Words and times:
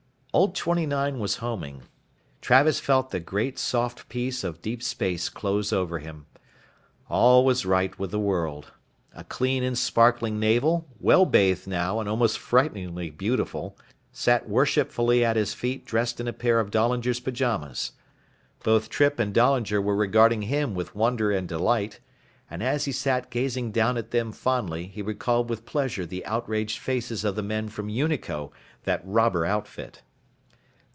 Old 0.33 0.55
29 0.55 1.19
was 1.19 1.35
homing. 1.35 1.81
Travis 2.39 2.79
felt 2.79 3.09
the 3.09 3.19
great 3.19 3.59
soft 3.59 4.07
peace 4.07 4.45
of 4.45 4.61
deep 4.61 4.81
space 4.81 5.27
close 5.27 5.73
over 5.73 5.99
him. 5.99 6.25
All 7.09 7.43
was 7.43 7.65
right 7.65 7.99
with 7.99 8.11
the 8.11 8.17
world. 8.19 8.71
A 9.13 9.25
clean 9.25 9.61
and 9.61 9.77
sparkling 9.77 10.39
Navel, 10.39 10.87
well 11.01 11.25
bathed 11.25 11.67
now 11.67 11.99
and 11.99 12.07
almost 12.07 12.39
frighteningly 12.39 13.09
beautiful, 13.09 13.77
sat 14.13 14.47
worshipfully 14.47 15.25
at 15.25 15.35
his 15.35 15.53
feet 15.53 15.85
dressed 15.85 16.21
in 16.21 16.29
a 16.29 16.33
pair 16.33 16.61
of 16.61 16.71
Dahlinger's 16.71 17.19
pajamas. 17.19 17.91
Both 18.63 18.87
Trippe 18.89 19.19
and 19.19 19.33
Dahlinger 19.33 19.81
were 19.81 19.97
regarding 19.97 20.43
him 20.43 20.73
with 20.73 20.95
wonder 20.95 21.29
and 21.31 21.45
delight, 21.45 21.99
and 22.49 22.63
as 22.63 22.85
he 22.85 22.93
sat 22.93 23.31
gazing 23.31 23.73
down 23.73 23.97
at 23.97 24.11
them 24.11 24.31
fondly 24.31 24.87
he 24.87 25.01
recalled 25.01 25.49
with 25.49 25.65
pleasure 25.65 26.05
the 26.05 26.25
outraged 26.25 26.79
faces 26.79 27.25
of 27.25 27.35
the 27.35 27.43
men 27.43 27.67
from 27.67 27.89
Unico, 27.89 28.51
that 28.85 29.01
robber 29.05 29.45
outfit. 29.45 30.03